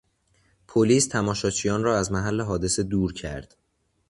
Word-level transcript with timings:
پلیس 0.67 1.07
تماشاچیان 1.07 1.83
را 1.83 1.97
از 1.97 2.11
محل 2.11 2.41
حادثه 2.41 2.83
دور 2.83 3.13
کرد. 3.13 3.57